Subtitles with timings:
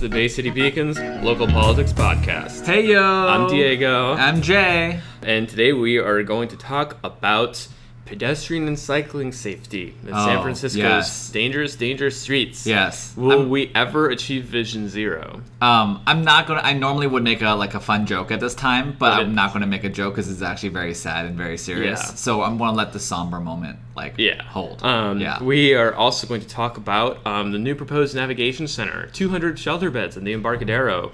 [0.00, 2.64] the Bay City Beacons Local Politics Podcast.
[2.64, 3.02] Hey yo!
[3.02, 4.14] I'm Diego.
[4.14, 4.98] I'm Jay.
[5.20, 7.68] And today we are going to talk about
[8.10, 11.30] pedestrian and cycling safety in San Oh, Francisco's yes.
[11.30, 12.66] dangerous, dangerous streets.
[12.66, 13.14] Yes.
[13.16, 15.40] Will I'm, we ever achieve Vision Zero?
[15.62, 16.60] um, I'm not gonna.
[16.62, 19.34] I normally would make a like a fun joke at this time, but But I'm
[19.34, 22.00] not gonna make a joke because it's actually very sad and very serious.
[22.00, 22.14] Yeah.
[22.16, 24.42] So I'm gonna let the somber moment like Yeah.
[24.42, 24.82] hold.
[24.82, 25.40] Um, yeah.
[25.42, 29.90] We are also going to talk about um, the new proposed navigation center, 200 shelter
[29.90, 31.12] beds in the Embarcadero.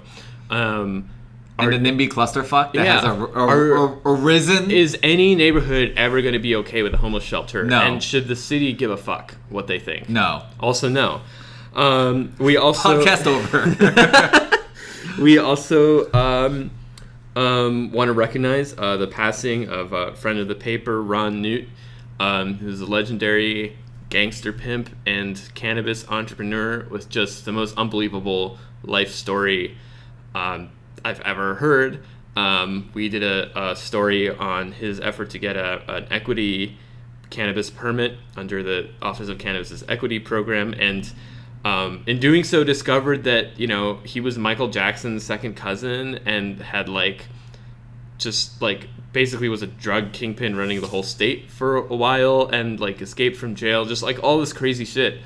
[0.49, 1.09] Um,
[1.59, 2.95] and the NIMBY clusterfuck that Yeah.
[3.01, 4.69] has a, a, Are- arisen.
[4.71, 7.63] is any neighborhood ever going to be okay with a homeless shelter?
[7.63, 7.79] No.
[7.81, 10.07] And should the city give a fuck what they think?
[10.09, 10.43] no.
[10.59, 11.21] Also, no.
[11.73, 14.57] Um, we also Podcast over.
[15.21, 16.71] we also um,
[17.35, 21.67] um, want to recognize uh, the passing of a friend of the paper, Ron Newt,
[22.19, 23.77] um, who's a legendary
[24.09, 29.77] gangster pimp and cannabis entrepreneur with just the most unbelievable life story
[30.33, 30.69] um,
[31.03, 32.03] I've ever heard.
[32.35, 36.77] Um, we did a, a story on his effort to get a, an equity
[37.29, 41.11] cannabis permit under the Office of Cannabis's Equity Program, and
[41.65, 46.61] um, in doing so, discovered that you know he was Michael Jackson's second cousin and
[46.61, 47.25] had like
[48.17, 52.79] just like basically was a drug kingpin running the whole state for a while and
[52.79, 55.21] like escaped from jail, just like all this crazy shit.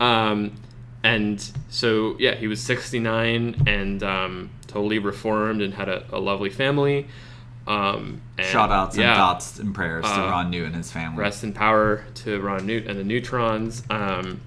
[0.00, 0.56] Um,
[1.02, 6.50] and so yeah, he was 69 and um, totally reformed and had a, a lovely
[6.50, 7.08] family.
[7.66, 10.90] Um, and, Shout outs yeah, and thoughts and prayers to Uh, Ron Newt and his
[10.90, 11.18] family.
[11.18, 13.82] Rest in power to Ron Newt and the Neutrons.
[13.90, 14.40] Um,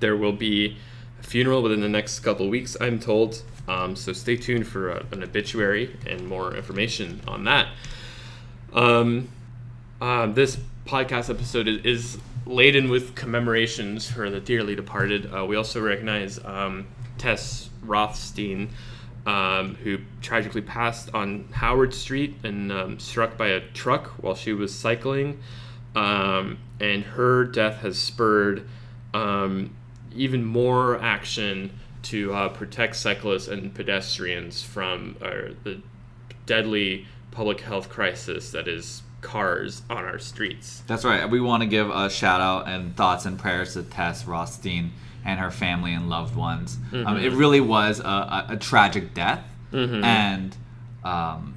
[0.00, 0.76] there will be
[1.20, 3.42] a funeral within the next couple weeks, I'm told.
[3.66, 7.68] Um, so stay tuned for a, an obituary and more information on that.
[8.74, 9.28] Um,
[10.02, 15.32] uh, this podcast episode is, is laden with commemorations for the dearly departed.
[15.32, 18.68] Uh, we also recognize um, Tess Rothstein,
[19.26, 24.52] um, who tragically passed on Howard Street and um, struck by a truck while she
[24.52, 25.40] was cycling.
[25.94, 28.66] Um, and her death has spurred
[29.14, 29.74] um,
[30.14, 35.80] even more action to uh, protect cyclists and pedestrians from uh, the
[36.46, 40.82] deadly public health crisis that is cars on our streets.
[40.86, 41.28] That's right.
[41.28, 44.92] We want to give a shout out and thoughts and prayers to Tess Rothstein
[45.24, 46.78] and her family and loved ones.
[46.92, 50.56] Um, it really was a, a, a tragic death, and
[51.04, 51.56] um,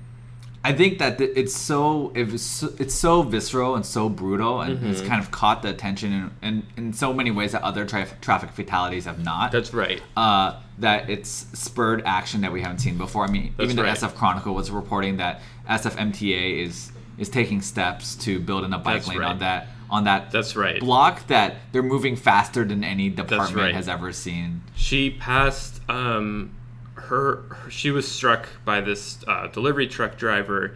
[0.63, 4.83] I think that th- it's so it so, it's so visceral and so brutal, and
[4.85, 8.19] it's kind of caught the attention in, in, in so many ways that other traf-
[8.21, 9.51] traffic fatalities have not.
[9.51, 10.01] That's right.
[10.17, 13.23] uh, that it's spurred action that we haven't seen before.
[13.25, 13.97] I mean, That's even the right.
[13.97, 18.97] SF Chronicle was reporting that SFMTA is is taking steps to build in a bike
[18.97, 19.29] That's lane right.
[19.29, 20.79] on that on that That's right.
[20.79, 23.73] block that they're moving faster than any department right.
[23.75, 24.61] has ever seen.
[24.75, 25.81] She passed.
[25.89, 26.55] Um,
[26.95, 30.75] her, her she was struck by this uh, delivery truck driver.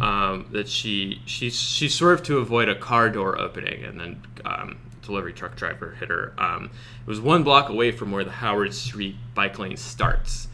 [0.00, 4.78] Um, that she she she swerved to avoid a car door opening, and then um,
[5.02, 6.34] delivery truck driver hit her.
[6.36, 10.48] Um, it was one block away from where the Howard Street bike lane starts.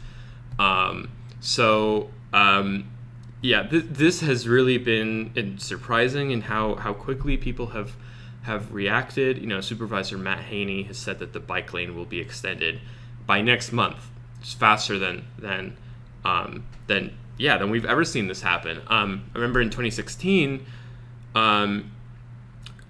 [0.59, 1.09] Um,
[1.41, 2.89] so um,
[3.43, 7.91] yeah, th- this has really been surprising in how, how quickly people have
[8.43, 9.37] have reacted.
[9.37, 12.79] You know, Supervisor Matt Haney has said that the bike lane will be extended
[13.25, 14.09] by next month.
[14.39, 15.75] It's faster than than
[16.23, 18.81] um, than yeah than we've ever seen this happen.
[18.87, 20.65] Um, I remember in 2016.
[21.35, 21.91] Um,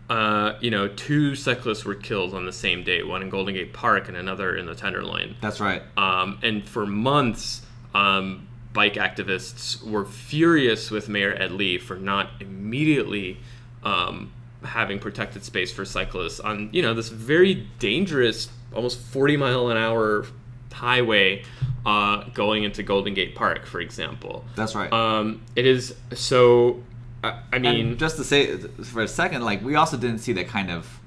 [0.10, 3.74] uh, you know, two cyclists were killed on the same day, one in Golden Gate
[3.74, 5.36] Park and another in the Tenderloin.
[5.42, 5.82] That's right.
[5.98, 7.66] Um, and for months,
[7.96, 13.38] um, bike activists were furious with Mayor Ed Lee for not immediately
[13.84, 19.70] um, having protected space for cyclists on, you know, this very dangerous, almost 40 mile
[19.70, 20.26] an hour
[20.72, 21.44] highway
[21.86, 24.44] uh, going into Golden Gate Park, for example.
[24.56, 24.92] That's right.
[24.92, 26.82] Um, it is so.
[27.24, 30.34] I, I mean, and just to say for a second, like we also didn't see
[30.34, 31.00] that kind of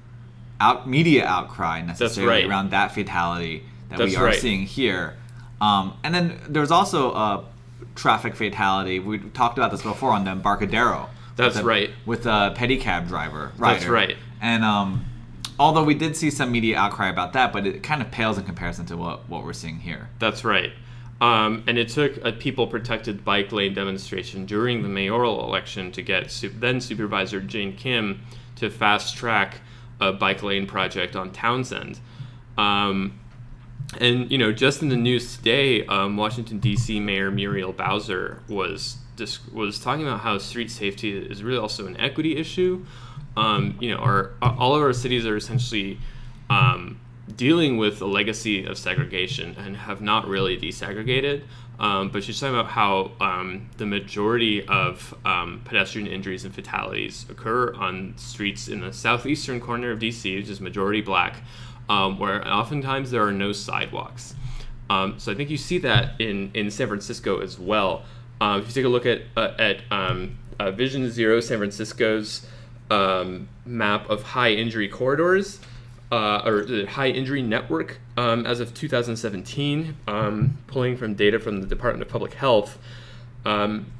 [0.59, 2.49] out media outcry necessarily right.
[2.49, 4.35] around that fatality that That's we are right.
[4.39, 5.15] seeing here.
[5.61, 7.45] Um, and then there's also a
[7.97, 8.99] traffic fatality.
[8.99, 11.09] We talked about this before on the Embarcadero.
[11.35, 11.89] That's with the- right.
[12.05, 13.51] With a pedicab driver.
[13.59, 14.15] That's right.
[14.41, 15.05] And um,
[15.59, 18.43] although we did see some media outcry about that, but it kind of pales in
[18.45, 20.09] comparison to what, what we're seeing here.
[20.19, 20.71] That's right.
[21.19, 26.03] Um, and it took a people protected bike lane demonstration during the mayoral election to
[26.03, 28.21] get su- then Supervisor Jane Kim
[28.57, 29.55] to fast track
[29.99, 31.99] a bike lane project on Townsend.
[32.55, 33.19] Um,
[33.99, 36.99] and you know, just in the news today, um, Washington D.C.
[36.99, 41.97] Mayor Muriel Bowser was dis- was talking about how street safety is really also an
[41.97, 42.85] equity issue.
[43.35, 45.99] Um, you know, our all of our cities are essentially
[46.49, 46.99] um,
[47.35, 51.43] dealing with a legacy of segregation and have not really desegregated.
[51.79, 57.25] Um, but she's talking about how um, the majority of um, pedestrian injuries and fatalities
[57.29, 61.43] occur on streets in the southeastern corner of DC, which is majority black,
[61.89, 64.35] um, where oftentimes there are no sidewalks.
[64.89, 68.03] Um, so I think you see that in, in San Francisco as well.
[68.39, 72.47] Uh, if you take a look at uh, at um, uh, Vision Zero, San Francisco's
[72.89, 75.59] map of high injury corridors,
[76.11, 81.61] uh, or the high injury network um, as of 2017, um, pulling from data from
[81.61, 82.77] the Department of Public Health.
[83.45, 83.91] Um,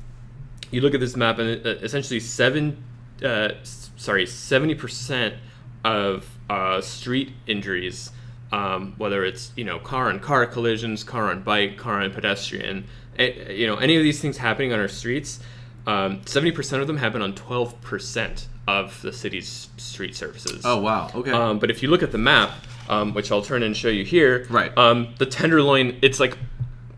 [0.71, 2.83] you look at this map, and uh, essentially seven,
[3.23, 5.37] uh, sorry, 70%
[5.83, 8.11] of uh, street injuries,
[8.51, 12.85] um, whether it's you know car on car collisions, car on bike, car on pedestrian,
[13.17, 15.39] eh, you know any of these things happening on our streets,
[15.85, 20.61] 70% um, of them happen on 12% of the city's street surfaces.
[20.65, 21.31] Oh wow, okay.
[21.31, 22.51] Um, but if you look at the map,
[22.89, 24.75] um, which I'll turn and show you here, right?
[24.77, 26.37] Um, the Tenderloin, it's like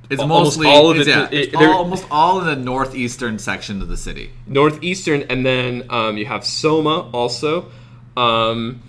[0.10, 1.08] it's mostly all of it.
[1.08, 4.32] Yeah, it, all, almost all in the northeastern section of the city.
[4.48, 7.72] Northeastern, and then um, you have Soma also,
[8.18, 8.82] um,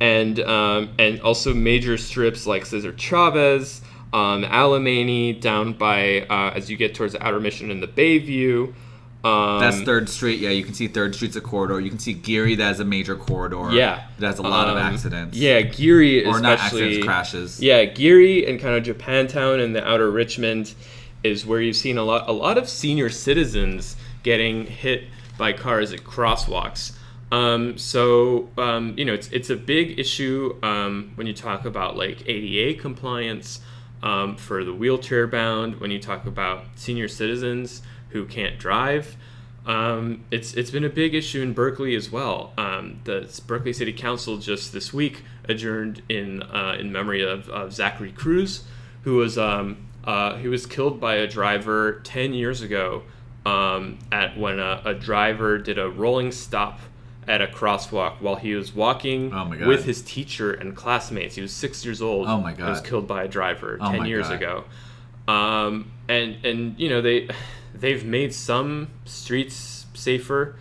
[0.00, 3.82] and um, and also major strips like Cesar Chavez,
[4.12, 8.74] um, Alemany, down by uh, as you get towards the Outer Mission and the Bayview.
[9.22, 10.40] Um, That's Third Street.
[10.40, 11.78] Yeah, you can see Third Street's a corridor.
[11.78, 12.54] You can see Geary.
[12.54, 13.70] That is a major corridor.
[13.70, 15.36] Yeah, that has a lot um, of accidents.
[15.36, 17.60] Yeah, Geary, or especially, not accidents, crashes.
[17.60, 20.74] Yeah, Geary and kind of Japantown and the outer Richmond
[21.22, 25.04] is where you've seen a lot, a lot of senior citizens getting hit
[25.36, 26.92] by cars at crosswalks.
[27.32, 31.96] Um, so um, you know, it's it's a big issue um, when you talk about
[31.96, 33.60] like ADA compliance
[34.02, 35.80] um, for the wheelchair bound.
[35.80, 39.16] When you talk about senior citizens who can't drive.
[39.66, 42.52] Um, it's it's been a big issue in Berkeley as well.
[42.56, 47.72] Um, the Berkeley City Council just this week adjourned in uh, in memory of, of
[47.72, 48.64] Zachary Cruz,
[49.02, 49.74] who was uh,
[50.40, 53.02] he was killed by a driver ten years ago
[53.46, 56.80] at when a, a, driver did a rolling stop
[57.28, 61.34] at a crosswalk while he was walking oh with his teacher and classmates.
[61.34, 62.28] He was six years old.
[62.28, 62.64] Oh my god!
[62.64, 64.34] He was killed by a driver oh ten years god.
[64.34, 64.64] ago.
[65.28, 67.28] Um, and and you know they
[67.74, 70.56] they've made some streets safer,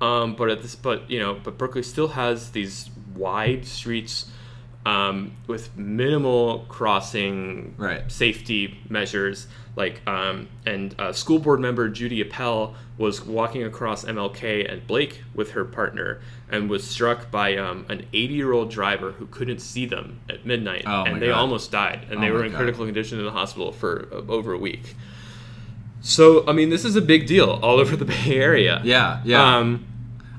[0.00, 4.30] um, but at this, but you know, but Berkeley still has these wide streets
[4.86, 8.10] um, with minimal crossing right.
[8.10, 9.48] safety measures.
[9.74, 15.22] Like, um, and uh, school board member Judy Appel was walking across MLK and Blake
[15.34, 19.58] with her partner and was struck by um, an 80 year old driver who couldn't
[19.58, 20.84] see them at midnight.
[20.86, 21.40] Oh and they God.
[21.40, 22.06] almost died.
[22.08, 22.58] And Oh they were in God.
[22.58, 24.94] critical condition in the hospital for uh, over a week.
[26.00, 28.80] So, I mean, this is a big deal all over the Bay Area.
[28.84, 29.58] Yeah, yeah.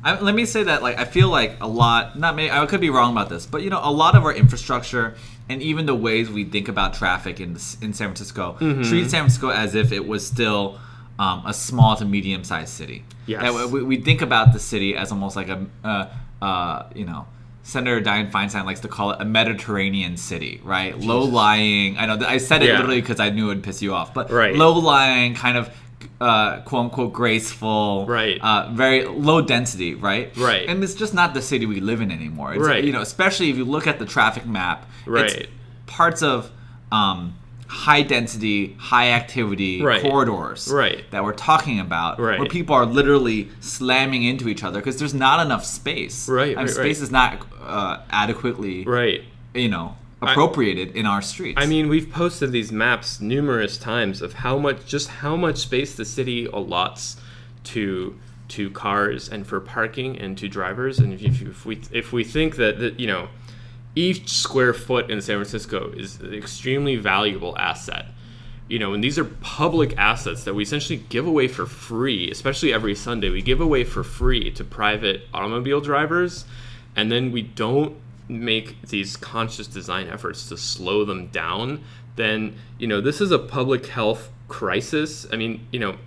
[0.08, 2.82] I, let me say that like I feel like a lot not maybe I could
[2.82, 5.16] be wrong about this, but you know a lot of our infrastructure
[5.50, 7.52] and even the ways we think about traffic in
[7.82, 8.84] in San Francisco Mm-hmm.
[8.84, 10.80] treat San Francisco as if it was still
[11.20, 13.04] um, a small to medium sized city.
[13.26, 13.42] Yes.
[13.72, 16.08] We, we think about the city as almost like a uh,
[16.42, 17.26] uh, you know.
[17.64, 20.98] Senator Dianne Feinstein likes to call it a Mediterranean city, right?
[20.98, 21.98] Low lying.
[21.98, 22.78] I know I said it Yeah.
[22.78, 24.56] literally because I knew it would piss you off, but Right.
[24.56, 25.70] low lying, kind of
[26.20, 28.40] uh, quote unquote graceful, Right.
[28.42, 30.36] Uh, very low density, right?
[30.38, 30.68] Right.
[30.68, 32.54] And it's just not the city we live in anymore.
[32.54, 32.84] It's, Right.
[32.84, 34.90] You know, especially if you look at the traffic map.
[35.06, 35.50] It's Right.
[35.86, 36.50] parts of
[36.92, 37.36] um,
[37.68, 40.02] high density, high activity Right.
[40.02, 40.70] corridors.
[40.72, 41.04] Right.
[41.12, 42.20] That we're talking about.
[42.20, 42.40] Right.
[42.40, 46.28] Where people are literally slamming into each other because there's not enough space.
[46.30, 49.22] Right, And right, space is not uh, adequately, right.
[49.54, 51.62] you know, appropriated in our streets.
[51.62, 55.96] I mean, we've posted these maps numerous times of how much, just how much space
[55.96, 57.18] the city allots
[57.66, 58.18] to
[58.50, 61.00] to cars and for parking and to drivers.
[61.00, 63.30] And if, if, if we if we think that, that you know
[63.96, 68.06] each square foot in San Francisco is an extremely valuable asset.
[68.70, 72.74] You know, and these are public assets that we essentially give away for free, especially
[72.74, 73.30] every Sunday.
[73.30, 76.44] We give away for free to private automobile drivers,
[76.94, 77.96] and then we don't
[78.30, 81.84] make these conscious design efforts to slow them down.
[82.16, 85.26] Then, you know, this is a public health crisis.
[85.32, 85.98] I mean, you know,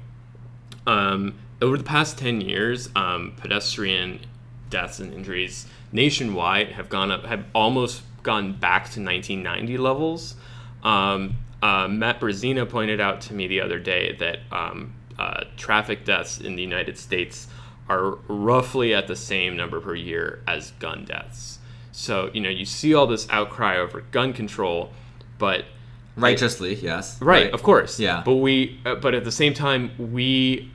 [0.87, 4.21] um, over the past 10 years, um, pedestrian
[4.71, 10.37] deaths and injuries nationwide have gone up, have almost gone back to 1990 levels.
[10.83, 16.05] Um, uh, Matt Brezina pointed out to me the other day that um, uh, traffic
[16.05, 17.49] deaths in the United States
[17.89, 21.59] are roughly at the same number per year as gun deaths.
[22.00, 24.90] So, you know, you see all this outcry over gun control,
[25.38, 25.66] but
[26.16, 27.21] Righteously, yes.
[27.21, 28.23] right, of course Yeah.
[28.25, 30.71] but we uh, but at the same time we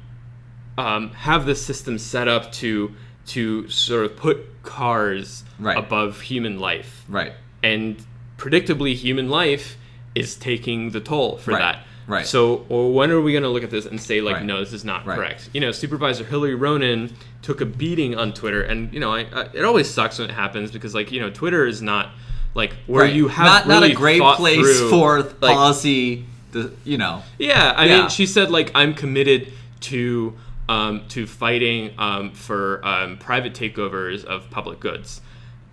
[0.78, 2.92] um, have this system set up to
[3.28, 5.78] to sort of put cars Right.
[5.78, 7.34] above human life Right.
[7.64, 7.98] and
[8.38, 9.78] predictably, human life
[10.14, 11.86] is taking the toll for Right, that.
[12.08, 12.26] Right.
[12.26, 14.46] So, or when are we going to look at this and say like, Right.
[14.46, 15.16] no, this is not Right.
[15.18, 15.50] correct?
[15.54, 19.42] You know, Supervisor Hillary Ronan took a beating on Twitter, and you know, I, I,
[19.54, 22.10] it always sucks when it happens because like you know, Twitter is not
[22.54, 23.14] like where Right.
[23.14, 26.26] you have not, not really a great place through, for like, policy.
[26.52, 28.00] The, you know, yeah, I Yeah.
[28.02, 30.34] mean, she said like I'm committed to
[30.70, 35.22] um, to fighting um, for um, private takeovers of public goods,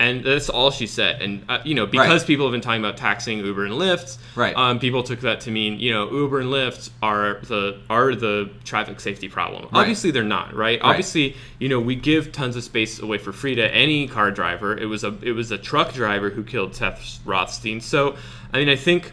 [0.02, 1.22] and that's all she said.
[1.22, 2.26] And uh, you know, because Right.
[2.26, 4.56] people have been talking about taxing Uber and Lyft, Right.
[4.56, 8.50] Um, people took that to mean you know Uber and Lyft are the are the
[8.64, 9.68] traffic safety problem.
[9.72, 10.80] Obviously, they're not, right?
[10.82, 14.76] Obviously, you know we give tons of space away for free to any car driver.
[14.76, 17.80] It was a it was a truck driver who killed Seth Rothstein.
[17.80, 18.16] So,
[18.52, 19.12] I mean, I think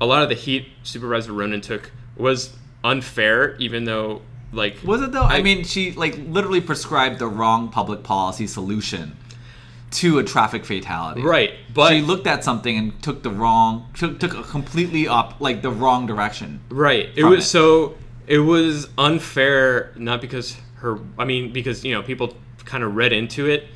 [0.00, 2.54] a lot of the heat Supervisor Ronan took was
[2.84, 5.24] unfair, even though like was it though?
[5.24, 9.16] I, I- mean, she like literally prescribed the wrong public policy solution
[9.90, 11.22] to a traffic fatality.
[11.22, 15.40] right, but she looked at something and took the wrong took, took a completely up
[15.40, 16.60] like the wrong direction.
[16.68, 17.08] Right.
[17.16, 17.48] It was it.
[17.48, 22.94] so it was unfair not because her I mean because you know people kind of
[22.94, 23.68] read into it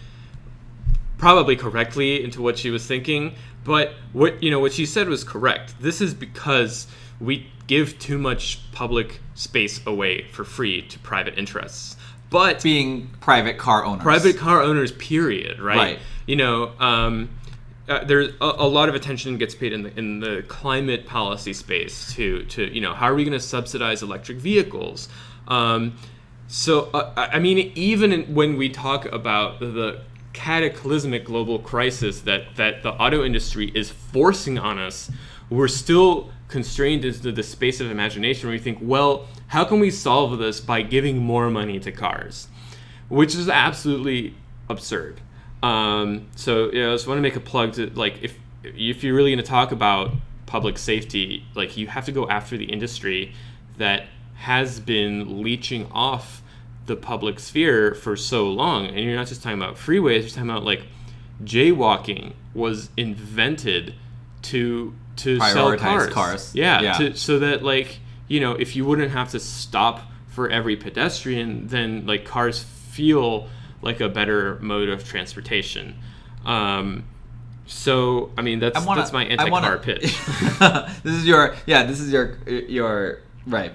[1.22, 5.22] probably correctly into what she was thinking, but what you know what she said was
[5.22, 5.72] correct.
[5.80, 6.88] This is because
[7.20, 11.96] we give too much public space away for free to private interests.
[12.32, 14.02] But Being private car owners.
[14.02, 15.98] private car owners period right, Right.
[16.26, 17.28] you know um,
[17.88, 21.52] uh, there's a, a lot of attention gets paid in the in the climate policy
[21.52, 25.08] space to to you know how are we going to subsidize electric vehicles
[25.48, 25.96] um,
[26.48, 30.00] so uh, I mean even in, when we talk about the, the
[30.32, 35.10] cataclysmic global crisis that that the auto industry is forcing on us
[35.50, 39.90] we're still constrained into the space of imagination where we think well how can we
[39.90, 42.48] solve this by giving more money to cars
[43.12, 44.34] which is absolutely
[44.70, 45.20] absurd.
[45.62, 49.14] Um, so you I just want to make a plug to like if if you're
[49.14, 50.12] really going to talk about
[50.46, 53.34] public safety, like you have to go after the industry
[53.76, 54.06] that
[54.36, 56.42] has been leeching off
[56.86, 60.50] the public sphere for so long, and you're not just talking about freeways, you're talking
[60.50, 60.82] about like
[61.44, 63.94] jaywalking was invented
[64.40, 66.12] to to sell cars.
[66.12, 66.54] cars.
[66.54, 66.92] Yeah, Yeah.
[66.94, 67.98] To, so that like
[68.28, 73.48] you know if you wouldn't have to stop for every pedestrian, then like cars feel
[73.82, 75.96] like a better mode of transportation.
[76.44, 77.04] Um,
[77.66, 80.16] so I mean that's I wanna- that's my anti-car wanna- pitch.
[81.02, 81.84] this is your yeah.
[81.84, 83.72] This is your your right.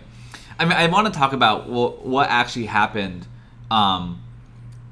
[0.59, 3.27] I mean, I want to talk about what, what actually happened
[3.69, 4.23] um,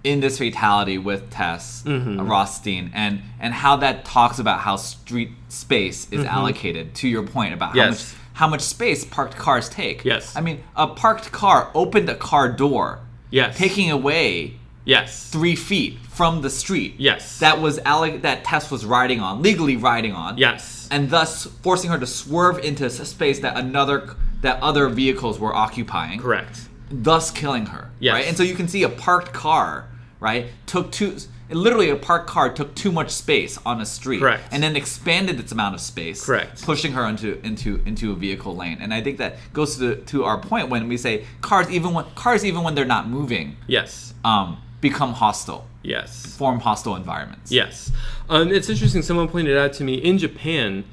[0.05, 2.21] in this fatality with Tess Mm-hmm.
[2.21, 6.93] Rothstein, and and how that talks about how street space is allocated.
[6.95, 7.91] To your point about how Mm-hmm.
[7.91, 8.13] Yes.
[8.13, 10.03] much how much space parked cars take.
[10.05, 10.35] Yes.
[10.35, 12.99] I mean, a parked car opened a car door,
[13.31, 13.57] yes.
[13.57, 15.29] taking away yes.
[15.29, 16.95] three feet from the street.
[16.97, 17.39] Yes.
[17.39, 20.87] That was alloc- that Tess was riding on, legally riding on yes.
[20.91, 25.55] and thus forcing her to swerve into s- space that another that other vehicles were
[25.55, 26.67] occupying, Correct.
[26.91, 27.89] thus killing her.
[27.99, 28.13] Yes.
[28.15, 29.87] Right, and so you can see a parked car,
[30.19, 31.17] right, took two.
[31.49, 34.43] Literally, a parked car took too much space on a street, Correct.
[34.51, 36.63] and then expanded its amount of space, Correct.
[36.63, 38.79] pushing her into into into a vehicle lane.
[38.81, 41.93] And I think that goes to the, to our point when we say cars, even
[41.93, 44.15] when cars, even when they're not moving, Yes.
[44.23, 46.35] um, become hostile, Yes.
[46.35, 47.51] form hostile environments.
[47.51, 47.91] Yes.
[48.27, 49.03] Um, it's interesting.
[49.03, 50.83] Someone pointed out to me in Japan,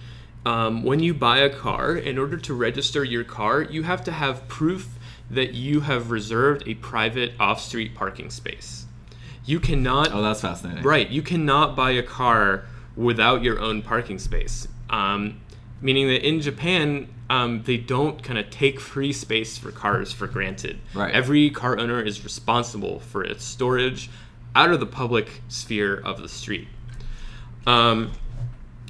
[0.45, 4.13] um, when you buy a car, in order to register your car, you have to
[4.13, 4.89] have proof
[5.31, 8.82] that you have reserved a private off street parking space.
[9.45, 10.13] You cannot.
[10.13, 10.83] Oh, that's fascinating.
[10.85, 11.09] Right.
[11.09, 12.65] You cannot buy a car
[12.97, 14.69] without your own parking space.
[14.91, 15.41] Um,
[15.81, 20.27] meaning that in Japan, um, they don't kind of take free space for cars for
[20.27, 20.79] granted.
[20.95, 21.13] Right.
[21.13, 24.11] Every car owner is responsible for its storage
[24.55, 26.69] out of the public sphere of the street.
[27.67, 28.13] Um,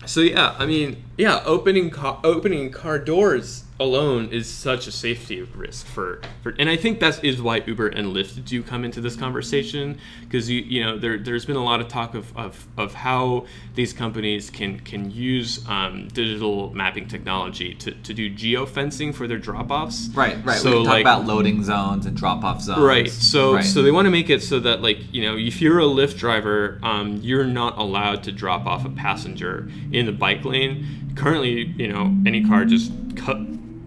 [0.07, 5.43] so yeah, I mean, yeah, opening car, opening car doors alone is such a safety
[5.43, 9.01] risk for, for and I think that is why Uber and Lyft do come into
[9.01, 12.67] this conversation because you you know there there's been a lot of talk of, of,
[12.79, 19.15] of how these companies can can use um, digital mapping technology to, to do geofencing
[19.15, 20.09] for their drop-offs.
[20.15, 20.59] Right, right.
[20.59, 22.81] So we talk about loading zones and drop off zones.
[22.81, 23.11] Right.
[23.11, 23.65] So Right.
[23.65, 26.19] so they want to make it so that like you know if you're a Lyft
[26.19, 31.02] driver, um, you're not allowed to drop off a passenger in the bike lane.
[31.15, 33.39] Currently, you know, any car just cut,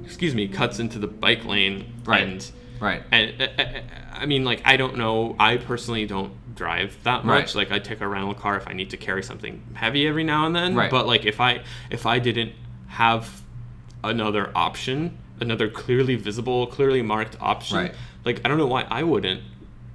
[0.03, 1.93] excuse me, cuts into the bike lane.
[2.05, 2.23] Right.
[2.23, 3.03] And right.
[3.11, 3.81] and uh, uh,
[4.13, 5.35] I mean, like I don't know.
[5.39, 7.47] I personally don't drive that much.
[7.47, 7.55] Right.
[7.55, 10.45] Like I take a rental car if I need to carry something heavy every now
[10.45, 10.75] and then.
[10.75, 10.89] Right.
[10.91, 12.53] But like if I if I didn't
[12.87, 13.41] have
[14.03, 17.95] another option, another clearly visible, clearly marked option, Right.
[18.23, 19.41] like I don't know why I wouldn't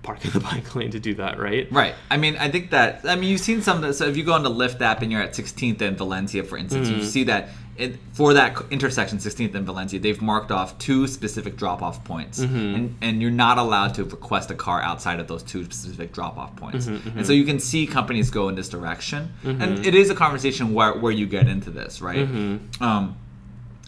[0.02, 1.71] park in the bike lane to do that, right?
[1.71, 1.95] Right.
[2.11, 3.00] I mean, I think that.
[3.04, 3.92] I mean, you've seen some.
[3.92, 6.57] So if you go on the Lyft app and you're at 16th and Valencia, for
[6.57, 6.99] instance, Mm-hmm.
[7.00, 11.57] you see that it, for that intersection, 16th and Valencia, they've marked off two specific
[11.57, 12.75] drop-off points, Mm-hmm.
[12.75, 16.54] and and you're not allowed to request a car outside of those two specific drop-off
[16.57, 16.87] points.
[16.87, 20.14] Mm-hmm, And so you can see companies go in this direction, and it is a
[20.14, 22.26] conversation where where you get into this, right?
[22.28, 22.83] Mm-hmm.
[22.83, 23.16] Um,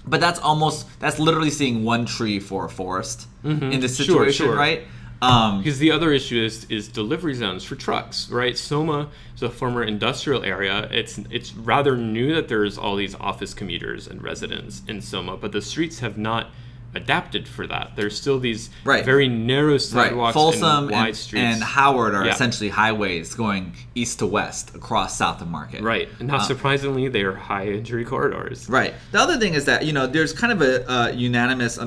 [0.07, 4.05] but that's almost that's literally seeing one tree for a forest in this Mm-hmm.
[4.05, 4.57] Sure, situation, sure.
[4.57, 4.83] right?
[5.23, 8.59] Um, Because the other issue is is delivery zones for trucks, right?
[8.59, 10.89] Soma is a former industrial area.
[10.91, 15.53] It's it's rather new that there's all these office commuters and residents in Soma, but
[15.53, 16.49] the streets have not
[16.95, 17.93] adapted for that.
[17.97, 19.03] There's still these Right.
[19.05, 21.55] very narrow Right, sidewalks Folsom and wide and, streets.
[21.55, 22.33] and Howard are Yeah.
[22.35, 25.81] essentially highways going east to west across South of Market.
[25.83, 28.69] right, and not Uh, surprisingly, they are high injury corridors.
[28.69, 28.93] Right.
[29.13, 31.79] The other thing is that you know there's kind of a uh, unanimous.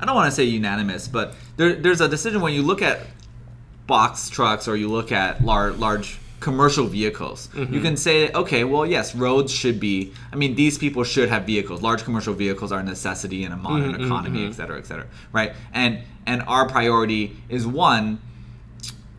[0.00, 3.00] I don't want to say unanimous, but there, there's a decision when you look at
[3.86, 7.82] box trucks or you look at large large commercial vehicles you mm-hmm.
[7.82, 11.82] can say okay well yes roads should be i mean these people should have vehicles.
[11.82, 14.86] Large commercial vehicles are a necessity in a modern mm-hmm, mm-hmm, economy et cetera et
[14.86, 15.54] cetera right?
[15.72, 18.20] And and our priority is one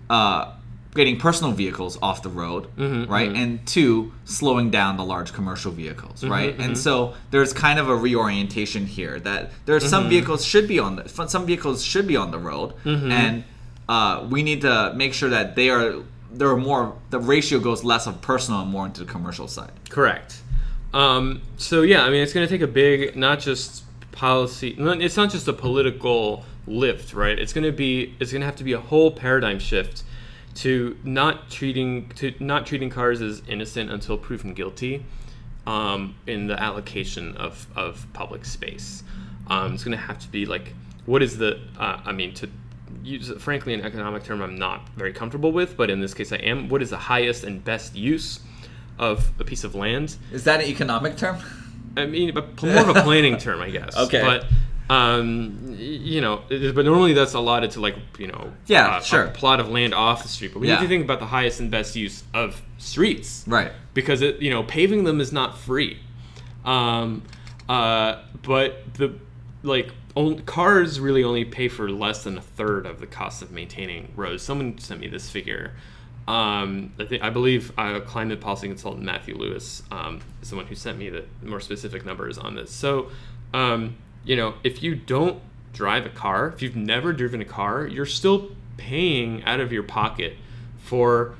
[0.09, 0.53] uh,
[0.95, 3.29] getting personal vehicles off the road, mm-hmm, right?
[3.29, 3.41] Mm-hmm.
[3.41, 6.59] And two, slowing down the large commercial vehicles, mm-hmm, right?
[6.59, 10.97] And so there's kind of a reorientation here that there's some vehicles should be on
[10.97, 13.43] the some vehicles should be on the road, and
[13.87, 15.95] uh, we need to make sure that they are
[16.31, 19.71] there are more the ratio goes less of personal and more into the commercial side.
[19.89, 20.41] Correct.
[20.93, 24.75] Um, so yeah, I mean, it's going to take a big, not just policy.
[24.77, 27.37] It's not just a political lift, right?
[27.37, 30.03] It's going to be, it's going to have to be a whole paradigm shift
[30.55, 35.05] to not treating to not treating cars as innocent until proven guilty
[35.67, 39.03] um, in the allocation of of public space.
[39.47, 40.73] Um, it's going to have to be like,
[41.05, 41.59] what is the?
[41.77, 42.49] Uh, I mean, to
[43.03, 46.37] use frankly an economic term, I'm not very comfortable with, but in this case, I
[46.37, 46.69] am.
[46.69, 48.41] What is the highest and best use?
[48.97, 51.37] Of a piece of land, Is that an economic term?
[51.95, 53.95] I mean, but more of a planning term, I guess.
[53.97, 54.21] Okay.
[54.21, 54.45] But
[54.89, 59.27] um, you know, but normally that's allotted to like you know, Yeah, a- sure.
[59.27, 60.53] plot of land off the street.
[60.53, 60.75] But we Yeah.
[60.75, 63.71] need to think about the highest and best use of streets, Right.
[63.93, 65.99] Because it, you know, paving them is not free.
[66.65, 67.21] Um,
[67.67, 69.13] uh, but the
[69.63, 73.51] like on, cars really only pay for less than a third of the cost of
[73.51, 74.41] maintaining roads.
[74.41, 75.73] Someone sent me this figure.
[76.27, 80.65] Um, I, think, I believe uh, climate policy consultant Matthew Lewis um, is the one
[80.67, 82.71] who sent me the more specific numbers on this.
[82.71, 83.09] So,
[83.53, 85.41] um, you know, if you don't
[85.73, 89.83] drive a car, if you've never driven a car, you're still paying out of your
[89.83, 90.35] pocket
[90.77, 91.35] for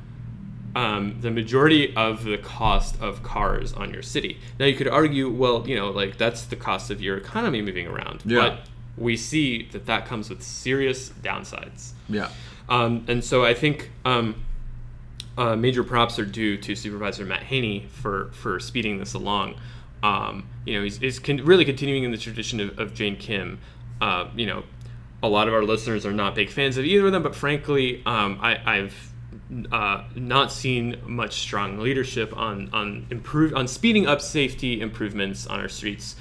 [0.75, 4.37] um, the majority of the cost of cars on your city.
[4.59, 7.87] Now you could argue, well, you know, like that's the cost of your economy moving
[7.87, 8.21] around.
[8.25, 8.39] Yeah.
[8.39, 8.59] But
[8.97, 11.93] we see that that comes with serious downsides.
[12.07, 12.29] Yeah.
[12.67, 14.43] Um, and so I think um,
[15.37, 19.55] uh, major props are due to Supervisor Matt Haney for for speeding this along.
[20.01, 23.59] Um, you know, he's, he's con- really continuing in the tradition of, of Jane Kim.
[23.99, 24.63] Uh, you know,
[25.21, 28.01] a lot of our listeners are not big fans of either of them, but frankly,
[28.05, 29.11] um, I, I've
[29.71, 35.59] uh, not seen much strong leadership on on improve on speeding up safety improvements on
[35.59, 36.15] our streets.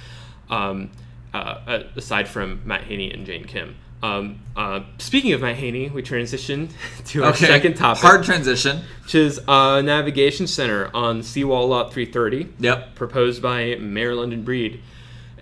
[0.50, 0.90] Um,
[1.34, 3.76] uh, aside from Matt Haney and Jane Kim.
[4.02, 6.68] Um, uh, speaking of Matt Haney, we transition
[7.06, 7.46] to our Okay.
[7.46, 8.80] second topic, Hard transition.
[9.02, 12.94] which is a navigation center on Seawall Lot 330, Yep.
[12.94, 14.80] proposed by Mayor London Breed,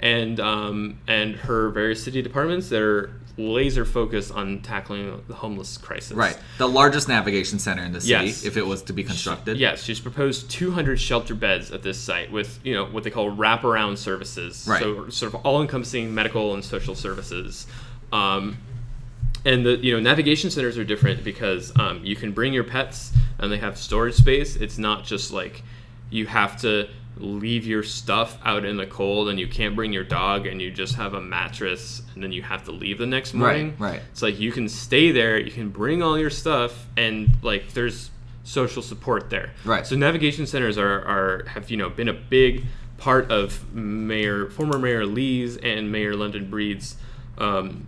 [0.01, 5.77] and um, and her various city departments that are laser focused on tackling the homeless
[5.77, 6.13] crisis.
[6.17, 6.39] Right.
[6.57, 8.47] The largest navigation center in the city, Yes.
[8.47, 9.59] if it was to be constructed.
[9.59, 13.31] Yes, she's proposed 200 shelter beds at this site with you know what they call
[13.31, 14.67] wraparound services.
[14.67, 14.81] Right.
[14.83, 17.67] So sort of all-encompassing medical and social services.
[18.13, 18.59] Um,
[19.45, 23.13] and the you know navigation centers are different because um, you can bring your pets
[23.39, 24.57] and they have storage space.
[24.57, 25.63] It's not just like
[26.11, 26.89] you have to
[27.19, 30.71] leave your stuff out in the cold and you can't bring your dog and you
[30.71, 33.75] just have a mattress and then you have to leave the next morning.
[33.79, 33.93] right.
[33.93, 34.03] Right.
[34.13, 38.11] It's like you can stay there, you can bring all your stuff, and like there's
[38.45, 39.51] social support there.
[39.65, 39.87] Right.
[39.87, 42.65] So navigation centers are, are have you know been a big
[42.99, 46.97] part of Mayor former Mayor Lee's and Mayor London Breed's
[47.39, 47.87] um,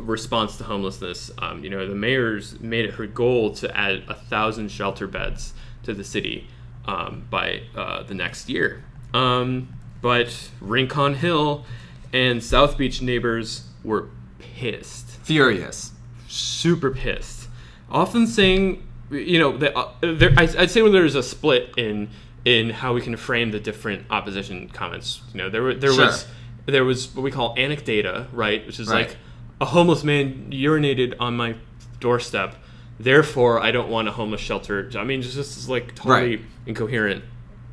[0.00, 1.30] response to homelessness.
[1.38, 5.52] Um, you know the mayor's made it her goal to add a thousand shelter beds
[5.84, 6.46] to the city
[6.86, 8.84] um, by uh, the next year.
[9.14, 9.68] Um,
[10.00, 11.64] but Rincon Hill
[12.12, 14.08] and South Beach neighbors were
[14.38, 15.92] pissed Furious.
[16.28, 17.48] super pissed.
[17.90, 22.10] Often saying, you know, that uh, there, I, I'd say when there's a split in
[22.44, 25.20] in how we can frame the different opposition comments.
[25.32, 26.06] You know, there were there Sure.
[26.06, 26.26] was
[26.66, 29.08] there was what we call anecdata, right, which is Right.
[29.08, 29.16] like
[29.60, 31.54] a homeless man urinated on my
[32.00, 32.54] doorstep.
[33.00, 34.90] therefore I don't want a homeless shelter.
[34.96, 36.44] I mean, just this is like totally Right.
[36.66, 37.22] incoherent,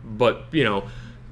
[0.03, 0.83] but you know,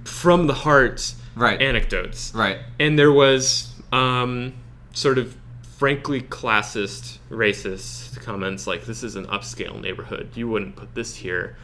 [0.03, 1.61] from the heart Right.
[1.61, 2.31] anecdotes.
[2.35, 2.57] Right.
[2.79, 4.53] And there was um,
[4.93, 5.35] sort of
[5.77, 10.29] frankly classist, racist comments like, "This is an upscale neighborhood.
[10.33, 11.55] You wouldn't put this here."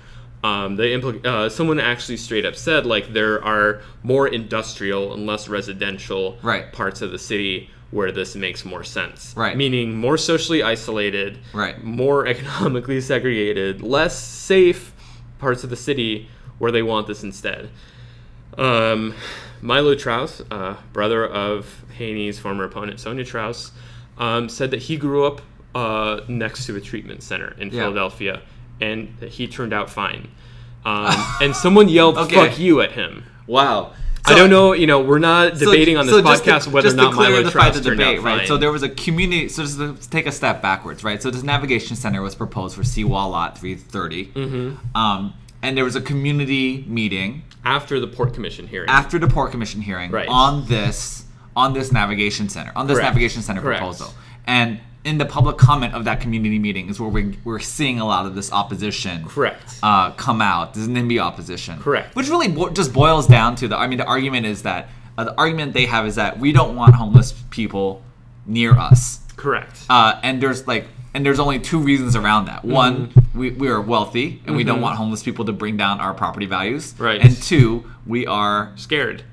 [0.43, 5.25] Um, they impl- uh, someone actually straight up said like there are more industrial and
[5.25, 6.71] less residential Right.
[6.71, 9.33] parts of the city where this makes more sense.
[9.35, 9.57] Right.
[9.57, 11.83] Meaning more socially isolated, Right.
[11.83, 14.93] more economically segregated, less safe
[15.39, 16.27] parts of the city
[16.59, 17.69] where they want this instead.
[18.57, 19.13] Um,
[19.61, 23.71] Milo Trauss, uh, brother of Haney's former opponent Sonja Trauss,
[24.17, 25.41] um, said that he grew up
[25.75, 27.83] uh, next to a treatment center in Yeah.
[27.83, 28.41] Philadelphia,
[28.81, 30.27] and that he turned out fine.
[30.85, 32.35] Um, and someone yelled Okay.
[32.35, 33.25] "fuck you" at him.
[33.47, 33.91] Wow.
[34.25, 34.73] I don't know.
[34.73, 37.15] You know, we're not So- debating on this so just to- podcast whether or not
[37.15, 38.37] Milo the of turned debate, out right?
[38.39, 38.47] fine.
[38.47, 39.49] So there was a community.
[39.49, 41.21] So just to take a step backwards, right?
[41.21, 44.97] So this navigation center was proposed for Seawall Lot 330, Mm-hmm.
[44.97, 48.89] um, and there was a community meeting after the Port Commission hearing.
[48.89, 50.27] after the port commission hearing Right.
[50.29, 51.23] on this
[51.55, 53.09] on this navigation center on this Correct.
[53.09, 53.79] navigation center Correct.
[53.81, 54.13] proposal
[54.47, 58.05] and in the public comment of that community meeting is where we, we're seeing a
[58.05, 59.79] lot of this opposition Correct.
[59.81, 62.15] uh, come out this NIMBY opposition Correct.
[62.15, 65.23] which really bo- just boils down to the I mean the argument is that uh,
[65.23, 68.01] the argument they have is that we don't want homeless people
[68.45, 69.85] near us Correct.
[69.89, 72.71] uh, and there's like and there's only two reasons around that Mm-hmm.
[72.73, 76.13] one we, we are wealthy and we don't want homeless people to bring down our
[76.13, 77.21] property values Right.
[77.21, 79.23] and two we are Scared.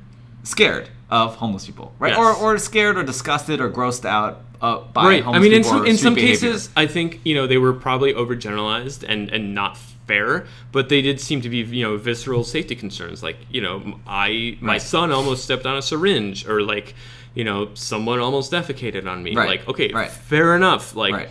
[0.44, 2.18] scared of homeless people right Yes.
[2.18, 5.26] or, or scared or disgusted or grossed out uh, by right.
[5.26, 6.50] I mean, in some in some behavior.
[6.52, 11.02] cases, I think you know they were probably overgeneralized and and not fair, but they
[11.02, 13.22] did seem to be you know visceral safety concerns.
[13.22, 14.82] Like you know, I my Right.
[14.82, 16.94] son almost stepped on a syringe, or like
[17.34, 19.34] you know, someone almost defecated on me.
[19.36, 19.48] Right.
[19.48, 20.10] Like okay, Right.
[20.10, 20.94] fair enough.
[20.94, 21.28] Like.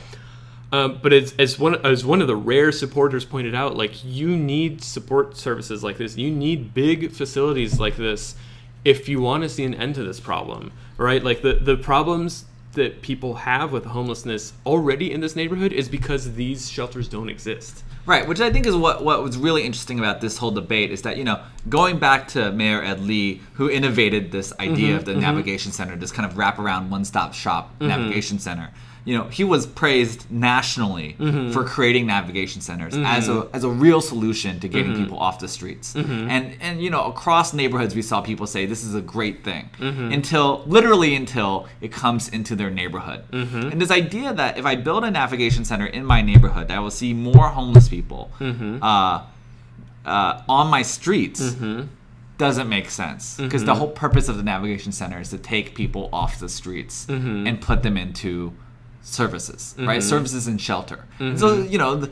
[0.71, 4.35] Um, but as, as one as one of the rare supporters pointed out, like you
[4.35, 6.17] need support services like this.
[6.17, 8.35] You need big facilities like this
[8.83, 11.23] if you want to see an end to this problem, right?
[11.23, 16.33] Like the the problems that people have with homelessness already in this neighborhood is because
[16.35, 17.83] these shelters don't exist.
[18.05, 21.01] Right, which I think is what what was really interesting about this whole debate is
[21.01, 25.05] that you know going back to Mayor Ed Lee, who innovated this idea Mm-hmm, of
[25.05, 27.87] the navigation center, this kind of wraparound one-stop shop Mm-hmm.
[27.87, 28.69] navigation center.
[29.05, 31.51] You know, he was praised nationally Mm-hmm.
[31.53, 34.75] for creating navigation centers as a as a real solution to Mm-hmm.
[34.77, 35.95] getting people off the streets.
[35.95, 39.69] And and you know across neighborhoods we saw people say this is a great thing
[39.79, 40.11] Mm-hmm.
[40.17, 43.21] until literally until it comes into their neighborhood.
[43.31, 43.69] Mm-hmm.
[43.71, 46.95] And this idea that if I build a navigation center in my neighborhood, I will
[47.01, 48.81] see more homeless people Mm-hmm.
[48.81, 49.21] uh,
[50.05, 51.41] uh, on my streets
[52.37, 53.65] doesn't make sense because Mm-hmm.
[53.67, 57.47] the whole purpose of the navigation center is to take people off the streets Mm-hmm.
[57.47, 58.51] and put them into
[59.05, 60.01] services, right?
[60.03, 61.05] Services and shelter.
[61.19, 61.37] Mm-hmm.
[61.37, 61.95] so you know.
[61.95, 62.09] The,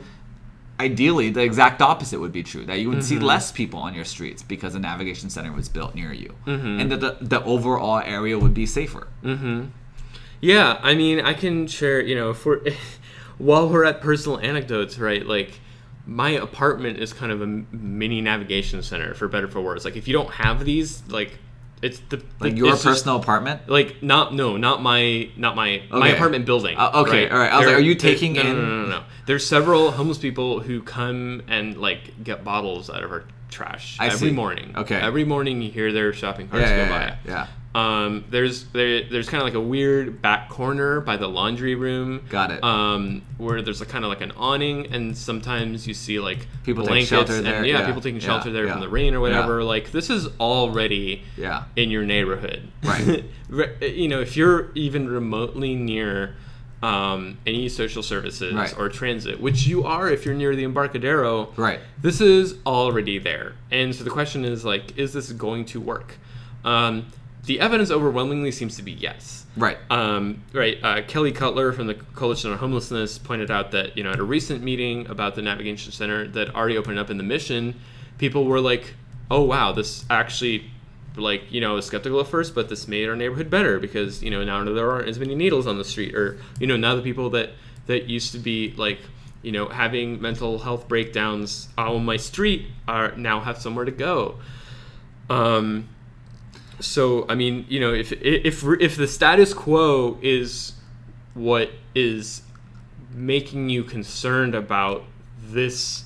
[0.80, 2.64] Ideally, the exact opposite would be true.
[2.66, 3.06] That you would Mm-hmm.
[3.06, 6.80] see less people on your streets because a navigation center was built near you, Mm-hmm.
[6.80, 9.06] and that the, the overall area would be safer.
[10.40, 12.60] Yeah, I mean, I can share, you know, if we're,
[13.38, 15.24] while we're at personal anecdotes, right?
[15.24, 15.60] Like,
[16.06, 19.84] my apartment is kind of a mini navigation center, for better or for worse.
[19.84, 21.38] Like, if you don't have these, like,
[21.82, 23.68] it's the Like your it's just- personal apartment.
[23.68, 26.76] like not no not my not my my apartment building.
[26.76, 27.52] Uh, okay, all right.
[27.52, 29.02] I was like, are you taking no, in- No, no, no, no.
[29.26, 34.06] There's several homeless people who come and like get bottles out of our trash I
[34.06, 34.34] every see.
[34.34, 34.74] morning.
[34.76, 34.96] Okay.
[34.96, 37.04] Every morning you hear their shopping carts Yeah, go yeah, by.
[37.04, 37.46] yeah, yeah.
[37.74, 42.24] Um, there's there, there's kind of like a weird back corner by the laundry room.
[42.30, 42.62] Got it.
[42.62, 46.84] Um, where there's a kind of like an awning, and sometimes you see like People
[46.84, 49.12] blankets shelter and there, yeah, yeah, people taking yeah, shelter there yeah, from the rain
[49.14, 49.64] or whatever.
[49.64, 51.64] Like this is already Yeah.
[51.74, 52.68] in your neighborhood.
[52.82, 53.24] Right.
[53.80, 56.34] You know, if you're even remotely near
[56.82, 58.74] um, any social services Right.
[58.76, 61.78] or transit, which you are if you're near the Embarcadero, Right.
[62.02, 63.54] this is already there.
[63.70, 66.16] And so the question is like, is this going to work?
[66.64, 67.06] Um,
[67.46, 69.44] the evidence overwhelmingly seems to be yes.
[69.56, 69.78] Right.
[69.90, 70.78] Um, right.
[70.82, 74.24] Uh, Kelly Cutler from the Coalition on Homelessness pointed out that you know at a
[74.24, 77.78] recent meeting about the navigation center that already opened up in the mission,
[78.18, 78.94] people were like,
[79.30, 80.70] "Oh wow, this actually."
[81.16, 84.32] Like you know, was skeptical at first, but this made our neighborhood better because you
[84.32, 87.02] know now there aren't as many needles on the street, or you know now the
[87.02, 87.50] people that
[87.86, 88.98] that used to be like
[89.40, 94.40] you know having mental health breakdowns on my street are now have somewhere to go.
[95.30, 95.88] Um,
[96.80, 100.72] so I mean, you know, if if if the status quo is
[101.34, 102.42] what is
[103.12, 105.04] making you concerned about
[105.38, 106.04] this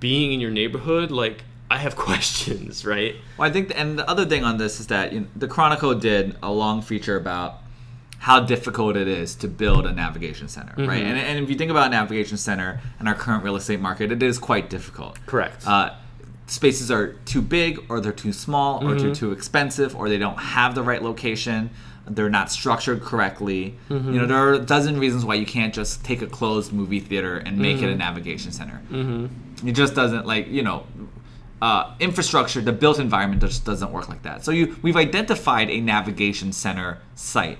[0.00, 3.16] being in your neighborhood, like I have questions, right?
[3.36, 5.94] Well, I think, and the other thing on this is that you know, the Chronicle
[5.94, 7.62] did a long feature about
[8.20, 11.04] how difficult it is to build a navigation center, right?
[11.04, 14.10] And, and if you think about a navigation center in our current real estate market,
[14.10, 15.24] it is quite difficult.
[15.26, 15.64] Correct.
[15.64, 15.94] Uh,
[16.48, 19.12] spaces are too big, or they're too small, or they're mm-hmm.
[19.12, 21.70] too expensive, or they don't have the right location.
[22.06, 23.74] They're not structured correctly.
[23.88, 24.26] You know, mm-hmm.
[24.28, 27.58] there are a dozen reasons why you can't just take a closed movie theater and
[27.58, 27.98] make it a mm-hmm.
[27.98, 28.80] navigation center.
[29.68, 30.86] It just doesn't like you know
[31.60, 34.44] uh, infrastructure, the built environment just doesn't work like that.
[34.44, 37.58] So you, we've identified a navigation center site,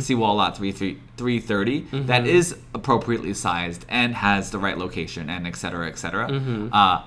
[0.00, 5.56] Seawall Lot 33 330, that is appropriately sized and has the right location and et
[5.56, 6.28] cetera, et cetera.
[6.72, 7.02] Uh,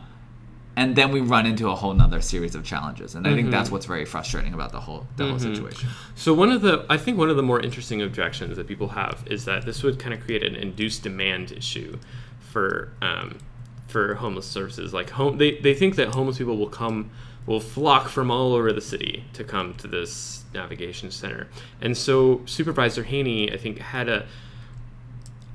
[0.80, 3.70] and then we run into a whole nother series of challenges, and I think that's
[3.70, 5.90] what's very frustrating about the whole the whole situation.
[6.16, 9.22] So one of the, I think one of the more interesting objections that people have
[9.26, 12.00] is that this would kind of create an induced demand issue
[12.40, 13.40] for um,
[13.88, 14.94] for homeless services.
[14.94, 17.12] Like home, they they think that homeless people will come,
[17.46, 21.50] will flock from all over the city to come to this navigation center.
[21.82, 24.26] And so Supervisor Haney, I think, had a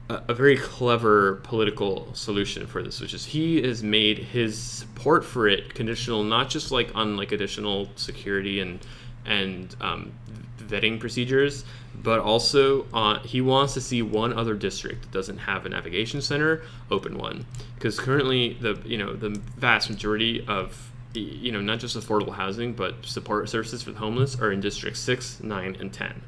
[0.09, 5.49] a, very clever political solution for this, which is he has made his support for
[5.49, 8.81] it conditional not just like on like additional security and
[9.25, 10.13] and um,
[10.59, 11.65] vetting procedures,
[12.03, 16.21] but also uh, he wants to see one other district that doesn't have a navigation
[16.21, 21.79] center open one because currently the you know the vast majority of you know not
[21.79, 25.93] just affordable housing but support services for the homeless are in districts six, nine, and
[25.93, 26.23] ten.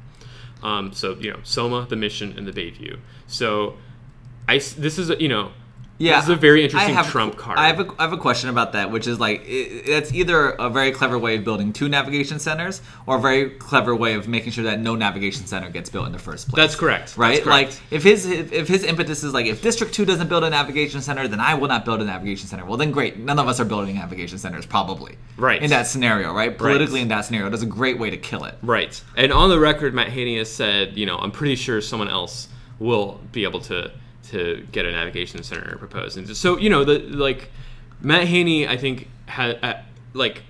[0.63, 2.99] Um, so you know, Soma, the Mission, and the Bayview.
[3.27, 3.77] So,
[4.47, 5.51] I this is you know,
[5.99, 7.57] Yeah, this is a very interesting trump card.
[7.57, 10.49] I have a, I have a question about that, which is like i it's either
[10.51, 14.27] a very clever way of building two navigation centers, or a very clever way of
[14.27, 16.61] making sure that no navigation center gets built in the first place.
[16.61, 17.17] That's correct.
[17.17, 17.35] right?
[17.35, 17.71] That's correct.
[17.71, 20.49] Like if his if, if his impetus is like if District Two doesn't build a
[20.49, 22.65] navigation center, then I will not build a navigation center.
[22.65, 25.17] Well, then great, none of us are building navigation centers probably.
[25.37, 25.61] Right.
[25.61, 26.55] In that scenario, right?
[26.55, 28.55] Politically, in that scenario, that's a great way to kill it.
[28.61, 29.01] Right.
[29.15, 32.49] And on the record, Matt Haney has said, you know, I'm pretty sure someone else
[32.79, 33.91] will be able to
[34.31, 36.17] to get a navigation center proposed.
[36.17, 37.49] And so, you know, the like
[38.01, 39.75] Matt Haney, I think, had uh,
[40.13, 40.43] like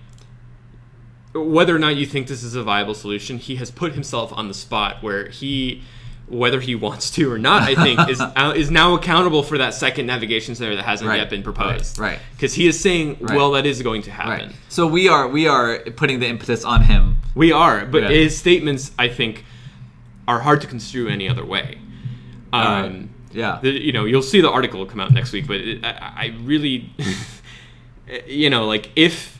[1.33, 4.47] whether or not you think this is a viable solution, he has put himself on
[4.47, 5.83] the spot where he.
[6.29, 9.73] Whether he wants to or not, I think is uh, is now accountable for that
[9.73, 11.19] second navigation center that hasn't Right.
[11.19, 11.97] yet been proposed.
[11.97, 12.19] Right.
[12.33, 13.37] Because he is saying, Right.
[13.37, 14.47] well, that is going to happen.
[14.47, 14.55] Right.
[14.67, 17.19] So we are we are putting the impetus on him.
[17.33, 18.09] We are, but Yeah.
[18.09, 19.45] his statements, I think,
[20.27, 21.77] are hard to construe any other way.
[22.51, 23.09] Um.
[23.31, 23.59] Yeah.
[23.61, 26.35] the- you know, you'll see the article come out next week, but it, I, I
[26.43, 26.89] really,
[28.27, 29.39] you know, like if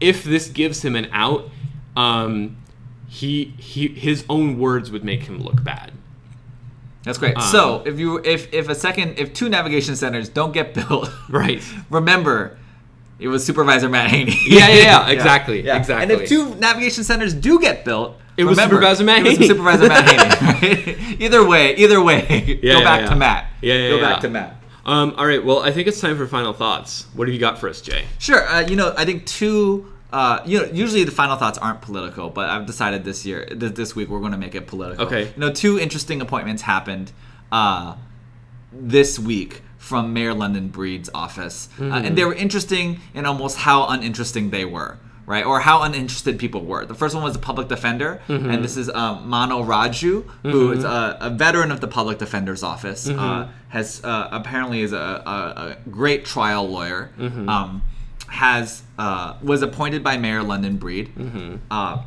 [0.00, 1.48] if this gives him an out,
[1.96, 2.56] um,
[3.08, 5.92] he he his own words would make him look bad.
[7.04, 7.36] That's great.
[7.36, 11.10] Um, so if you if if a second if two navigation centers don't get built,
[11.28, 11.62] Right.
[11.90, 12.56] remember
[13.18, 14.36] it was Supervisor Matt Haney.
[14.46, 15.94] Yeah, yeah, yeah, exactly, exactly.
[16.02, 19.48] And if two navigation centers do get built, It was remember, Supervisor Matt it was.
[19.48, 20.98] Supervisor Matt right?
[21.20, 22.26] Either way, either way,
[22.62, 23.08] Yeah, go yeah, back yeah.
[23.10, 23.50] to Matt.
[23.60, 24.56] Yeah, yeah, Go back to Matt.
[24.84, 25.44] Um, all right.
[25.44, 27.06] Well, I think it's time for final thoughts.
[27.14, 28.06] What have you got for us, Jay?
[28.18, 28.44] Sure.
[28.48, 29.92] Uh, you know, I think two.
[30.12, 33.74] Uh, you know, usually the final thoughts aren't political, but I've decided this year, th-
[33.74, 35.06] this week, we're going to make it political.
[35.06, 35.26] Okay.
[35.26, 37.12] You know, two interesting appointments happened
[37.50, 37.94] uh,
[38.72, 43.86] this week from Mayor London Breed's office, uh, and they were interesting in almost how
[43.88, 44.98] uninteresting they were.
[45.24, 46.84] Right, or how uninterested people were.
[46.84, 50.82] The first one was the public defender, and this is um, Mano Raju, who is
[50.84, 53.08] a, a veteran of the public defender's office.
[53.08, 57.10] Uh, has uh, apparently is a, a, a great trial lawyer.
[57.48, 57.82] Um,
[58.28, 61.12] has uh, was appointed by Mayor London Breed.
[61.70, 62.02] Uh,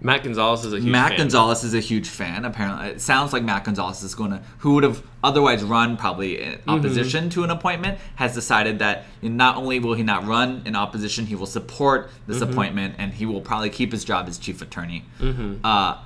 [0.00, 1.18] Matt Gonzalez is a huge Matt fan.
[1.18, 2.44] Gonzalez is a huge fan.
[2.44, 6.40] Apparently, it sounds like Matt Gonzalez is going to, who would have otherwise run probably
[6.40, 6.70] in Mm-hmm.
[6.70, 11.26] opposition to an appointment, has decided that not only will he not run in opposition,
[11.26, 12.52] he will support this Mm-hmm.
[12.52, 15.04] appointment, and he will probably keep his job as chief attorney.
[15.20, 15.64] Mm-hmm.
[15.64, 15.98] Uh,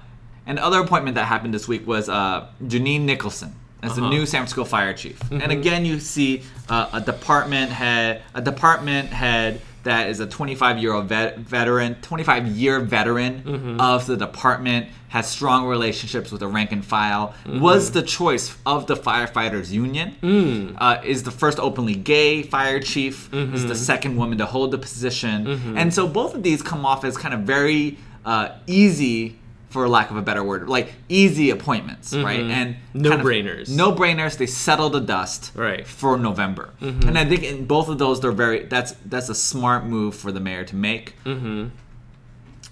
[0.47, 4.11] an other appointment that happened this week was uh, Jeanine Nicholson as the Uh-huh.
[4.11, 5.19] new San Francisco fire chief.
[5.21, 5.41] Mm-hmm.
[5.43, 10.79] And again, you see uh, a department head, a department head that is a 25
[10.79, 13.81] year old vet, veteran, 25 year veteran Mm-hmm.
[13.81, 17.61] of the department, has strong relationships with the rank and file, Mm-hmm.
[17.61, 20.77] was the choice of the firefighters union, Mm.
[20.79, 23.69] uh, is the first openly gay fire chief, is Mm-hmm.
[23.69, 27.17] the second woman to hold the position, and so both of these come off as
[27.17, 29.37] kind of very uh, easy.
[29.73, 32.41] For lack of a better word, like easy appointments, right?
[32.41, 33.69] And kind of- No-brainers.
[33.71, 34.37] no brainers.
[34.37, 35.87] They settle the dust Right.
[35.87, 38.65] for November, and I think in both of those, they're very.
[38.67, 41.15] That's that's a smart move for the mayor to make.
[41.25, 41.69] Mm-hmm.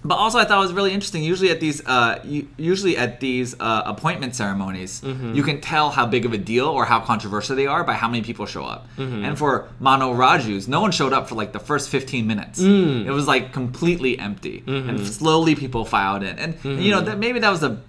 [0.03, 1.23] But also, I thought it was really interesting.
[1.23, 2.23] Usually at these, uh,
[2.57, 5.35] usually at these uh, appointment ceremonies, mm-hmm.
[5.35, 8.07] you can tell how big of a deal or how controversial they are by how
[8.07, 8.87] many people show up.
[8.97, 9.25] Mm-hmm.
[9.25, 12.61] And for Mano Raju's, no one showed up for like the first 15 minutes.
[12.61, 13.05] Mm.
[13.05, 14.89] It was like completely empty, mm-hmm.
[14.89, 16.39] and slowly people filed in.
[16.39, 17.81] And, and, you know, that maybe that was a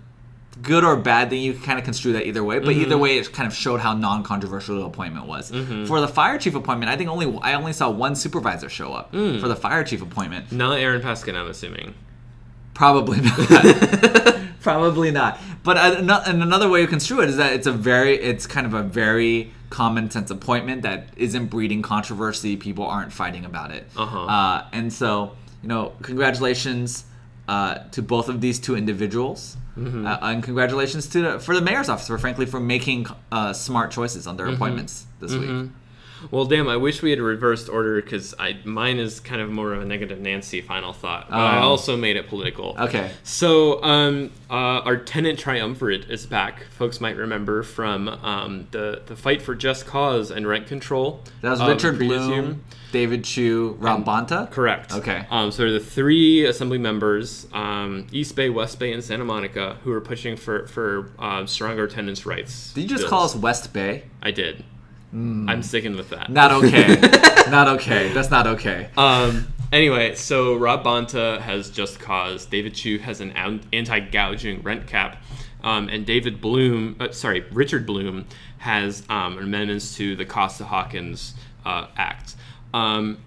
[0.61, 1.41] good or bad thing.
[1.41, 3.81] You can kind of construe that either way, but either way, it kind of showed
[3.81, 5.51] how non-controversial the appointment was.
[5.87, 9.13] For the fire chief appointment, I think only I only saw one supervisor show up
[9.13, 10.53] for the fire chief appointment.
[10.53, 11.95] Not Aaron Peskin, I'm assuming.
[12.75, 14.39] Probably not.
[14.61, 15.41] Probably not.
[15.65, 18.83] But another way to construe it is that it's a very, it's kind of a
[18.83, 22.57] very common sense appointment that isn't breeding controversy.
[22.57, 23.89] People aren't fighting about it.
[23.97, 24.27] Uh-huh.
[24.27, 27.05] Uh, and so, you know, congratulations
[27.49, 29.57] uh, to both of these two individuals.
[29.77, 30.07] Mm-hmm.
[30.07, 33.91] Uh, and congratulations to the, for the mayor's office for frankly for making uh, smart
[33.91, 34.55] choices on their Mm-hmm.
[34.57, 35.71] appointments this week.
[36.31, 39.73] Well, damn, I wish we had reversed order because I mine is kind of more
[39.73, 41.69] of a negative Nancy final thought, but I Oh.
[41.69, 42.77] also made it political.
[42.79, 43.11] Okay.
[43.25, 44.55] So, um, uh,
[44.85, 46.65] our tenant triumvirate is back.
[46.71, 51.23] Folks might remember from um, the the fight for just cause and rent control.
[51.41, 52.63] That was um, Richard Bloom.
[52.93, 54.51] David Chiu, Rob Bonta.
[54.51, 54.93] Correct.
[54.93, 55.25] Okay.
[55.31, 59.91] Um, so the three assembly members, um, East Bay, West Bay, and Santa Monica, who
[59.93, 62.71] are pushing for for um, stronger tenants' rights.
[62.75, 63.11] Did you just bills.
[63.11, 64.05] call us West Bay?
[64.23, 64.63] I did.
[65.13, 66.31] I'm sticking with that.
[66.31, 66.97] Not okay.
[67.51, 68.13] not okay.
[68.13, 68.89] That's not okay.
[68.97, 72.47] Um, anyway, so Rob Bonta has just cause.
[72.47, 75.23] David Chiu has an an- anti-gouging rent cap,
[75.63, 78.27] um, and David Bloom, uh, sorry, Richard Bloom
[78.59, 81.35] has um, amendments to the Costa Hawkins
[81.67, 82.35] uh, Act.
[82.73, 83.19] Um,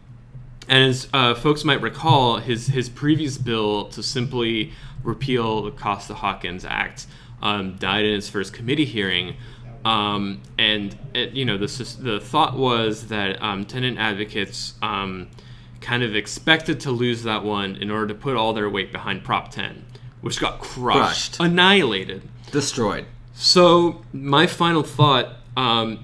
[0.68, 4.72] and as uh, folks might recall, his his previous bill to simply
[5.04, 7.06] repeal the Costa Hawkins Act
[7.42, 9.36] um, died in its first committee hearing.
[9.86, 11.68] Um, and it, you know the
[12.02, 15.30] the thought was that um, tenant advocates um,
[15.80, 19.24] kind of expected to lose that one in order to put all their weight behind
[19.24, 19.86] Prop 10,
[20.22, 21.40] which got crushed, Crushed.
[21.40, 22.24] annihilated.
[22.52, 23.06] Destroyed.
[23.36, 26.04] So my final thought um,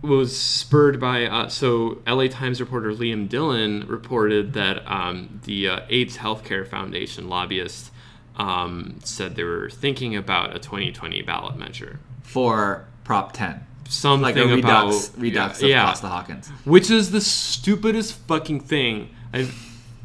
[0.00, 5.80] was spurred by uh, so LA Times reporter Liam Dillon reported that um, the uh,
[5.90, 7.90] AIDS Healthcare Foundation lobbyists
[8.36, 13.64] um, said they were thinking about a 2020 ballot measure, For Prop 10.
[13.88, 16.48] something Like a redux, about redux yeah, of yeah, Costa Hawkins.
[16.66, 19.54] which is the stupidest fucking thing I've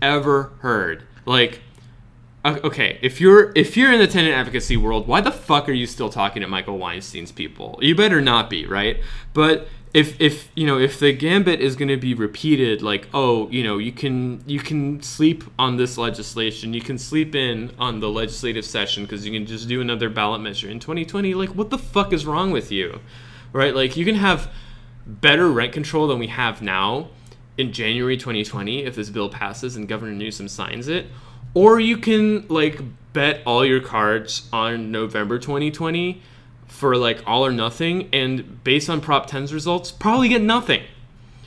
[0.02, 1.04] ever heard.
[1.26, 1.60] Like,
[2.46, 5.86] okay, if you're if you're in the tenant advocacy world, why the fuck are you
[5.86, 7.78] still talking to Michael Weinstein's people?
[7.82, 9.02] You better not be, right?
[9.34, 13.48] But if if you know if the gambit is going to be repeated, like, oh,
[13.50, 18.00] you know, you can you can sleep on this legislation, you can sleep in on
[18.00, 21.36] the legislative session because you can just do another ballot measure in 2020.
[21.36, 23.02] Like, what the fuck is wrong with you,
[23.52, 23.76] right?
[23.76, 24.52] Like, you can have
[25.06, 27.10] better rent control than we have now
[27.58, 31.06] in January 2020 if this bill passes and Governor Newsom signs it,
[31.54, 32.82] or you can like
[33.14, 36.20] bet all your cards on November 2020
[36.68, 40.84] for like all or nothing and based on Prop 10's results probably get nothing.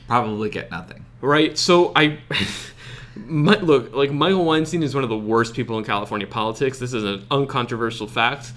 [0.07, 1.05] Probably get nothing.
[1.21, 1.57] Right?
[1.59, 2.19] So I
[3.17, 6.79] my, look, like Michael Weinstein is one of the worst people in California politics.
[6.79, 8.53] This is an uncontroversial fact.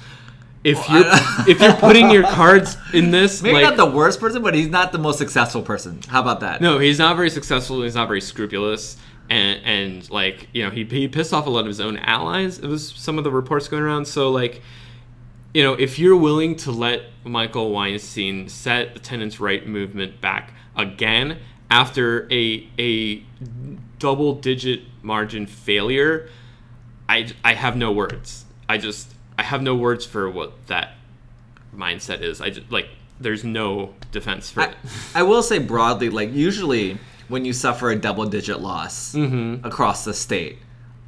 [0.64, 1.06] If you're
[1.48, 4.68] if you're putting your cards in this Maybe like not the worst person, but he's
[4.68, 6.02] not the most successful person.
[6.10, 6.60] How about that?
[6.60, 7.82] No, he's not very successful.
[7.82, 8.98] He's not very scrupulous,
[9.30, 12.60] and and like you know, he he pissed off a lot of his own allies.
[12.60, 14.06] It was some of the reports going around.
[14.06, 14.62] So like,
[15.54, 20.54] you know, if you're willing to let Michael Weinstein set the tenants' right movement back
[20.76, 21.40] again
[21.72, 23.24] after a a
[24.00, 26.30] double digit margin failure,
[27.08, 28.46] I I have no words.
[28.68, 30.92] I just I have no words for what that
[31.76, 32.42] mindset is.
[32.42, 32.88] I just like
[33.20, 34.76] there's no defense for I, it.
[35.16, 39.66] I will say broadly, like usually when you suffer a double digit loss Mm-hmm.
[39.66, 40.58] across the state,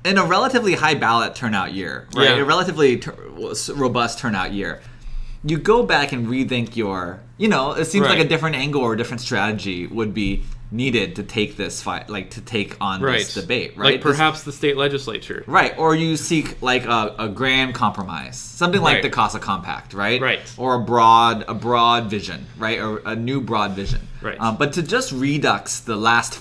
[0.03, 2.29] in a relatively high ballot turnout year, right?
[2.29, 2.35] Yeah.
[2.37, 3.15] A relatively tur-
[3.75, 4.81] robust turnout year,
[5.43, 8.93] you go back and rethink your, you know, it seems like a different angle or
[8.93, 13.19] a different strategy would be needed to take this fight, like to take on right.
[13.19, 13.93] this debate, right?
[13.93, 15.43] Like This- perhaps the state legislature.
[15.45, 19.03] Right, or you seek like a, a grand compromise, something like Right.
[19.03, 20.21] the Casa Compact, right?
[20.21, 20.39] Right.
[20.57, 22.79] Or a broad, a broad vision, right?
[22.79, 24.07] Or a new broad vision.
[24.21, 24.39] Right.
[24.39, 26.29] Um, but to just redux the last